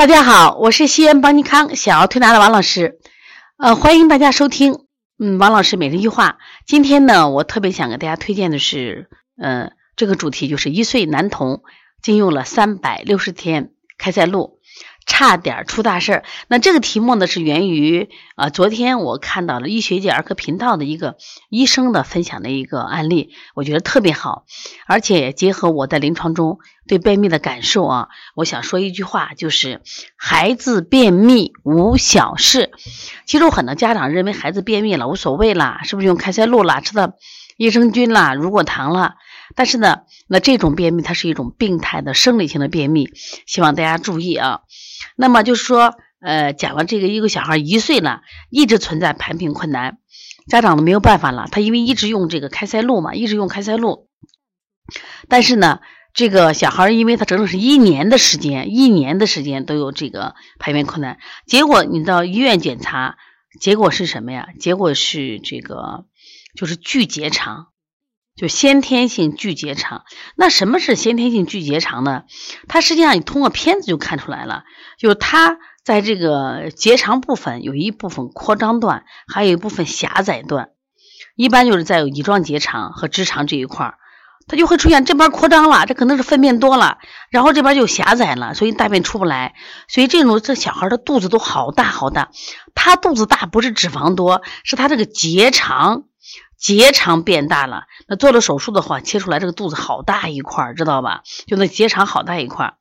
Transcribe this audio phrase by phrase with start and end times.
[0.00, 3.00] 大家好，我是西安邦尼康小儿推拿的王老师，
[3.58, 4.86] 呃，欢迎大家收听，
[5.18, 6.38] 嗯，王老师每日一句话。
[6.66, 11.60] 今天呢，我特别想给大家推荐的是，呃，这个主题就是一岁男童
[12.00, 14.59] 禁用了三百六十天开塞露。
[15.10, 16.24] 差点出大事儿。
[16.46, 21.16] 那这个题目呢，是源于啊，昨天我看到了医学界儿科频道的一个
[21.48, 24.44] 医生的分享的一个案例，我觉得特别好，
[24.86, 29.82] 而且结合我在临床中对便秘的感受啊，我想说一句话，就是
[30.16, 32.70] 孩子便秘无小事。
[33.26, 37.14] 其实很多家长认为孩子便秘了无所谓啦，是不是用开塞露啦，吃的
[37.56, 39.16] 益生菌啦，乳果糖啦？
[39.56, 43.10] 但是呢，那这种便秘它是一种病态的生理性的便秘，
[43.46, 44.60] 希望大家注意啊。
[45.20, 49.98] 那么就是说，呃，讲了这个一个小孩一岁了，一直存在排便困难，
[50.48, 51.46] 家长都没有办法了。
[51.52, 54.08] 他因为一直用这个开塞露嘛，一直用开塞露，
[55.28, 55.80] 但是呢，
[56.14, 63.18] 这个小孩因为他整整是一年的时间，一年的时间都有这个排便困难，结果你到医院检查，
[63.60, 64.48] 结果是什么呀？
[64.58, 66.06] 结果是这个
[66.56, 67.66] 就是巨结肠。
[68.40, 72.22] 就先天性巨结肠，那什么是先天性巨结肠呢？
[72.68, 74.64] 它实际上你通过片子就看出来了，
[74.98, 80.70] 就是它在这个结肠部分有一部分扩张段，还有一部分狭窄段。
[81.36, 83.98] 一般就是在有乙状结肠和直肠这一块儿，
[84.48, 86.96] 它就会出现这边扩张了，这可能是粪便多了，
[87.28, 89.54] 然后这边就狭窄了，所以大便出不来。
[89.86, 92.30] 所以这种这小孩的肚子都好大好大，
[92.74, 96.04] 他肚子大不是脂肪多，是他这个结肠。
[96.60, 101.22] 结肠变大了，那做了手术的话，切出来这个肚子好大一块，知道吧？
[101.46, 102.74] 就那结肠好大一块。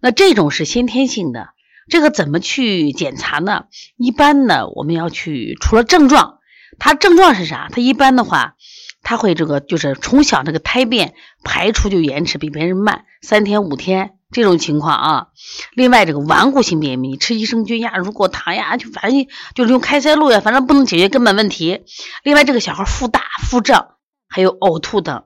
[0.00, 1.48] 那这种是先天性的，
[1.88, 3.64] 这个怎么去检查呢？
[3.96, 6.38] 一般呢，我们要去除了症状，
[6.78, 7.68] 它症状是啥？
[7.72, 8.54] 它一般的话，
[9.02, 14.17] 它会这个就是从小这个胎便排出就延迟比别人慢三天五天。
[14.30, 15.26] 这种情况啊，
[15.72, 21.84] 另外这个顽固性便秘，吃益生菌呀、乳果糖呀，就反正就是用开塞露呀，反正不能解决根本问题。
[22.22, 23.94] 另外这个小孩腹大、腹胀，
[24.28, 25.24] 还有呕吐等，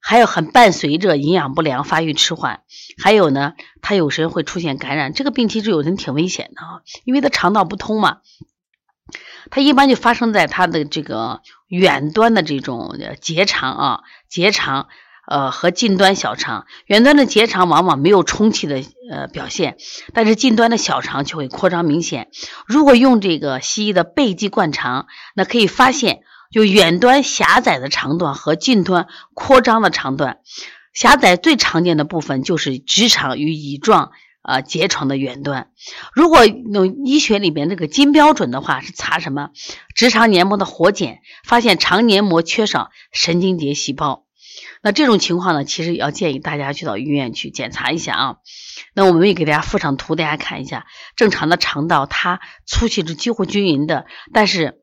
[0.00, 2.60] 还有很伴随着营养不良、发育迟缓，
[3.02, 5.14] 还有呢，他有时会出现感染。
[5.14, 8.18] 这个病其实有人挺危险的啊，因为他肠道不通嘛，
[9.50, 14.88] 它一般就发生在他的这个远端的这种结肠啊，结肠。
[15.24, 19.76] 呃，和近端小肠，远端的结肠往往没有充气的呃表现，
[20.12, 22.28] 但是近端的小肠就会扩张明显。
[22.66, 25.06] 如果用这个西医的背肌灌肠，
[25.36, 30.40] 那可以发现，就远端狭窄的肠段和近端扩张的肠段，
[30.92, 34.10] 狭窄最常见的部分就是直肠与乙状
[34.42, 35.70] 啊结肠的远端。
[36.12, 39.50] 如果用医学里边这个金标准的话，是查什么？
[39.94, 44.24] 直肠黏膜的活检，发现肠黏膜缺少神经节细胞。
[44.82, 48.36] 那这种情况呢，其实也要建议大家去到医院去检查一下啊。
[48.94, 50.86] 那我们也给大家附上图，大家看一下。
[51.16, 54.80] 正常的肠道它粗细是几乎均匀的，但是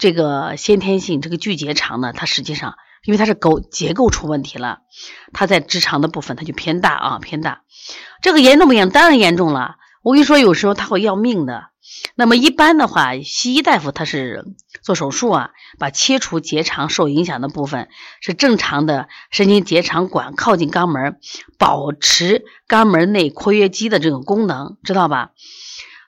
[0.00, 2.74] 这个先天性这个巨结肠呢，它实际上
[3.04, 4.80] 因为它是构结构出问题了，
[5.32, 7.62] 它在直肠的部分它就偏大啊，偏大。
[8.20, 8.92] 这个严重不严重？
[8.92, 9.76] 当然严重了。
[10.02, 11.70] 我跟你说，有时候它会要命的。
[12.14, 14.44] 那么一般的话，西医大夫他是
[14.82, 17.88] 做手术啊，把切除结肠受影响的部分，
[18.20, 21.18] 是正常的神经结肠管靠近肛门，
[21.58, 25.30] 保持肛门内括约肌的这种功能，知道吧？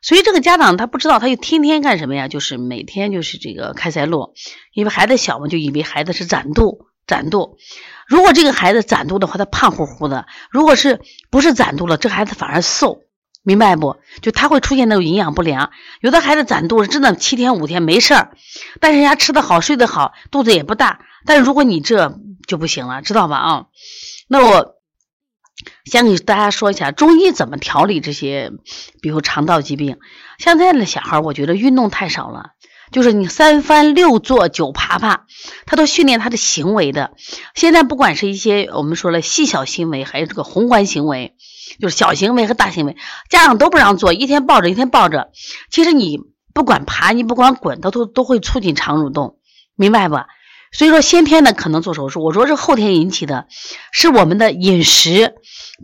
[0.01, 2.29] 所以这个家长他不知道，他就天天干什么呀？
[2.29, 4.33] 就是每天就是这个开塞露，
[4.73, 7.59] 因为孩子小嘛，就以为孩子是攒肚，攒肚。
[8.07, 11.01] 如果这个孩子攒肚的话，他胖乎乎的；如果是
[11.31, 13.03] 不是攒肚了，这孩子反而瘦。
[13.43, 13.97] 明白不？
[14.21, 18.33] 就他会出现那种营养不良，有的孩子攒肚子真的七天五天没事儿，
[18.81, 21.01] 但是人家吃得好睡得好，肚子也不大。
[21.25, 23.37] 但是如果你这就不行了，知道吧？
[23.37, 23.67] 啊，
[24.29, 24.75] 那我
[25.85, 28.53] 先给大家说一下中医怎么调理这些，
[29.01, 29.99] 比如肠道疾病。
[30.39, 32.51] 像这样的小孩，我觉得运动太少了，
[32.91, 35.27] 就是你三翻六坐九爬爬，
[35.67, 37.13] 他都训练他的行为的。
[37.55, 41.35] 现在不管是一些我们说了细小行为，还有这个宏观行为。
[41.81, 42.97] 就是小行为和大行为，
[43.29, 45.31] 家长都不让做，一天抱着一天抱着。
[45.71, 46.19] 其实你
[46.55, 49.37] 不管爬，你不管滚，它都都会促进肠蠕动，
[49.77, 50.17] 明白不？
[50.73, 53.49] 所以说先天的可能做手术，我说是后天引起的，
[53.93, 55.35] 是我们的饮食，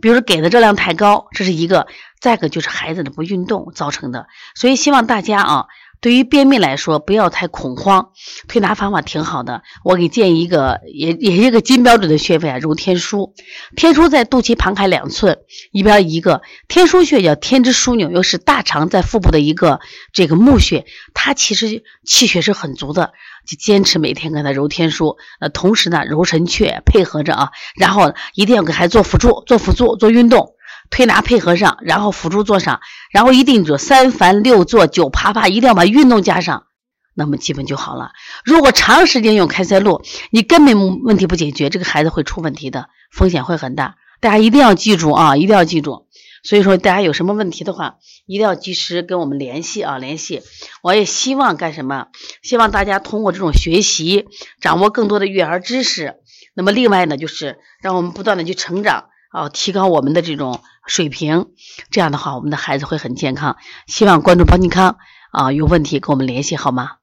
[0.01, 1.85] 比如说给的热量太高，这是一个；
[2.19, 4.25] 再一个就是孩子的不运动造成的。
[4.55, 5.65] 所以希望大家啊。
[6.05, 8.11] 对于便秘来说，不要太恐慌，
[8.47, 9.63] 推拿方法挺好的。
[9.83, 13.33] 我给建议一个，也也是一个金标准的穴位啊，揉天枢。
[13.75, 15.39] 天枢在肚脐旁开两寸，
[15.71, 16.43] 一边一个。
[16.67, 19.79] 天枢穴叫天之枢纽，又是大肠在腹部的一个
[20.13, 20.85] 这个募穴，
[21.15, 23.11] 它其实气血是很足的。
[23.47, 30.54] 就坚持每天给他揉天枢，呃，同时呢揉神阙，配合着啊，然后一定要给孩子做辅助，做辅助，做运动。
[30.89, 32.79] 推拿配合上，然后辅助做上，
[33.11, 36.65] 然后一定做三翻六坐九爬爬，一定要把运动加上，
[37.13, 38.11] 那么基本就好了。
[38.43, 43.95] 如果长时间用开塞露，你根本问题不解决，这个孩子会出问题的，风险会很大。
[44.21, 46.07] 大家一定要记住啊，一定要记住。
[46.43, 47.95] 所以说，大家有什么问题的话，
[48.27, 50.43] 一定要及时跟我们联系啊，联系。
[50.83, 52.07] 我也希望干什么？
[52.43, 54.27] 希望大家通过这种学习，
[54.61, 56.17] 掌握更多的育儿知识。
[56.53, 61.47] 那么，另外呢，就是让我们不断的去成长啊，提高我们的这种水平。
[61.89, 63.57] 这样的话，我们的孩子会很健康。
[63.87, 64.97] 希望关注邦尼康
[65.31, 66.97] 啊，有问题跟我们联系好吗？